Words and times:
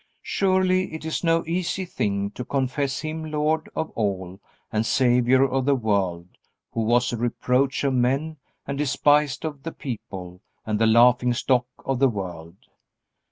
Surely 0.23 0.91
it 0.95 1.05
is 1.05 1.23
no 1.23 1.43
easy 1.45 1.85
thing 1.85 2.31
to 2.31 2.43
confess 2.43 3.01
Him 3.01 3.29
Lord 3.31 3.69
of 3.75 3.91
all 3.91 4.39
and 4.71 4.83
Savior 4.83 5.43
of 5.43 5.65
the 5.65 5.75
world 5.75 6.27
who 6.71 6.81
was 6.81 7.13
a 7.13 7.17
reproach 7.17 7.83
of 7.83 7.93
men, 7.93 8.37
and 8.65 8.79
despised 8.79 9.45
of 9.45 9.61
the 9.61 9.71
people, 9.71 10.41
and 10.65 10.79
the 10.79 10.87
laughing 10.87 11.33
stock 11.35 11.67
of 11.85 11.99
the 11.99 12.09
world. 12.09 12.55